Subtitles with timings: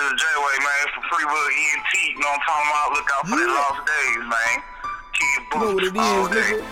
[0.00, 1.92] is J-Way, man, from Freewood ENT.
[1.92, 2.88] You know what I'm talking about?
[2.96, 3.44] Look out for yeah.
[3.44, 4.54] the lost days, man.
[5.12, 6.64] Kid you know what it is, nigga?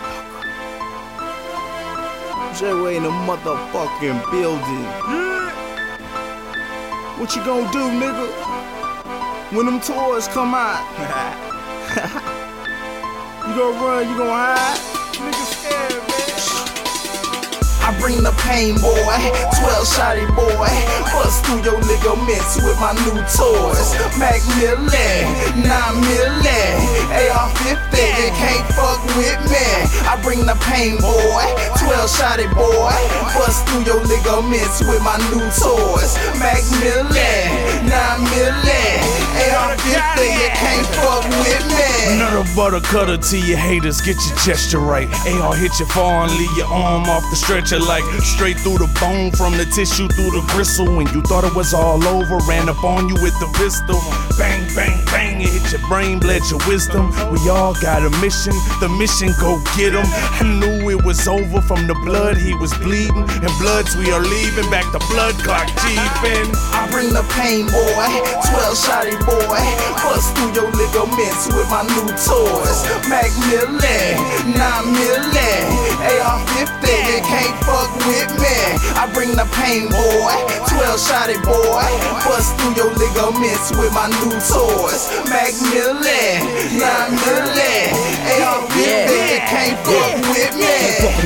[2.59, 4.81] J-Way in the motherfucking building.
[4.81, 5.49] Yeah.
[7.19, 8.27] What you gonna do, nigga?
[9.55, 10.83] When them toys come out.
[13.47, 14.98] you gonna run, you gonna hide?
[17.99, 19.19] Bring the pain, boy.
[19.59, 20.71] 12 shotty boy.
[21.11, 23.93] Bust through your ligaments with my new toys.
[24.15, 26.75] Macmillan, 9 million.
[27.11, 29.67] AR 50, you can't fuck with me.
[30.07, 31.43] I bring the pain, boy.
[31.75, 32.95] 12 shotty boy.
[33.35, 36.15] Bust through your ligaments with my new toys.
[36.39, 37.18] Macmillan, 9
[42.55, 44.01] None cutter to your haters.
[44.01, 45.07] Get your gesture right.
[45.27, 48.89] AR hit your fall and leave your arm off the stretcher like straight through the
[48.99, 50.85] bone, from the tissue through the gristle.
[50.85, 53.99] When you thought it was all over, ran up on you with the pistol.
[54.37, 57.09] Bang, bang, bang, it hit your brain, bled your wisdom.
[57.31, 60.05] We all got a mission, the mission go get him.
[60.05, 60.78] I knew
[61.09, 63.25] was over from the blood he was bleeding.
[63.41, 66.53] And bloods we are leaving back the blood clock jeeping.
[66.69, 68.13] I bring the pain, boy,
[68.45, 69.57] 12 shotty boy.
[70.05, 72.85] Bust through your ligaments with my new toys.
[73.09, 74.21] Macmillan,
[74.53, 75.65] 9 million,
[75.97, 76.37] AR
[76.77, 78.57] 50, you can't fuck with me.
[78.93, 80.37] I bring the pain, boy.
[80.69, 81.89] 12 shotty boy.
[82.21, 85.09] Bust through your ligaments with my new toys.
[85.25, 86.37] Macmillan,
[86.77, 86.85] 9
[87.17, 87.97] million.
[88.45, 89.49] AR 50, yeah.
[89.49, 90.68] can't fuck with me.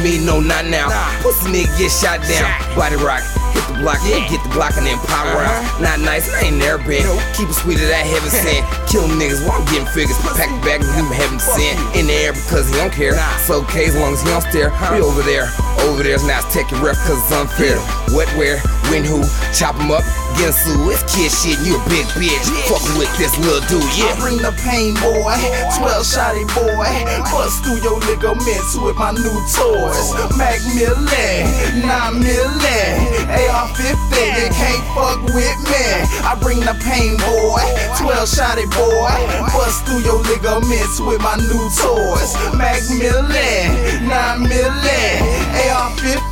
[0.03, 1.21] Can't fuck with me, no, not now.
[1.21, 2.75] Pussy nigga get shot down.
[2.75, 3.42] Body rock
[3.83, 4.23] block, yeah.
[4.31, 5.75] get the block and then power uh-huh.
[5.75, 5.83] out.
[5.83, 7.03] Not nice, I ain't never been.
[7.03, 7.19] Nope.
[7.35, 8.63] Keep it sweet of that heaven sand.
[8.87, 10.15] Kill niggas while I'm getting figures.
[10.33, 11.75] Pack it back and leave him heaven sand.
[11.93, 13.13] In the air because he don't care.
[13.13, 13.35] Nah.
[13.35, 14.71] It's okay as long as he don't stare.
[14.95, 15.51] We over there.
[15.83, 17.75] Over there's not taking ref cause it's unfair.
[18.15, 19.19] Wet where, when who,
[19.51, 20.05] chop him up,
[20.39, 20.95] get sued.
[20.95, 22.47] It's kid shit, you a big bitch.
[22.71, 24.15] Fucking with this little dude, yeah.
[24.15, 25.35] I bring the pain, boy.
[25.75, 26.87] 12 shotty boy.
[27.27, 30.15] Bust through your ligaments with my new toys.
[30.39, 33.12] Mac Macmillan, 9 million.
[33.33, 35.85] AR-15, you can't fuck with me.
[36.23, 37.61] I bring the pain, boy.
[37.97, 39.13] 12 shot boy.
[39.51, 42.33] Bust through your ligaments with my new toys.
[42.55, 45.17] Mac Millen, 9 million.
[45.65, 46.22] AR-15,